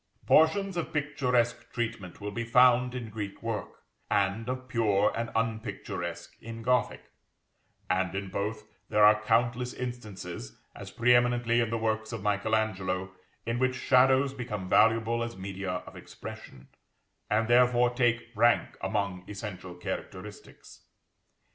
Portions 0.25 0.77
of 0.77 0.91
picturesque 0.93 1.71
treatment 1.73 2.19
will 2.19 2.31
be 2.31 2.43
found 2.43 2.95
in 2.95 3.11
Greek 3.11 3.43
work, 3.43 3.83
and 4.09 4.49
of 4.49 4.67
pure 4.67 5.11
and 5.15 5.29
unpicturesque 5.35 6.41
in 6.41 6.63
Gothic; 6.63 7.03
and 7.87 8.15
in 8.15 8.29
both 8.29 8.63
there 8.89 9.05
are 9.05 9.21
countless 9.21 9.75
instances, 9.75 10.57
as 10.75 10.89
pre 10.89 11.13
eminently 11.13 11.59
in 11.59 11.69
the 11.69 11.77
works 11.77 12.11
of 12.11 12.23
Michael 12.23 12.55
Angelo, 12.55 13.11
in 13.45 13.59
which 13.59 13.75
shadows 13.75 14.33
become 14.33 14.67
valuable 14.67 15.21
as 15.21 15.37
media 15.37 15.69
of 15.85 15.95
expression, 15.95 16.69
and 17.29 17.47
therefore 17.47 17.91
take 17.91 18.29
rank 18.33 18.77
among 18.81 19.23
essential 19.29 19.75
characteristics. 19.75 20.81